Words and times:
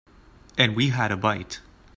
And 0.57 0.75
we 0.75 0.89
had 0.89 1.11
a 1.11 1.15
bite. 1.15 1.59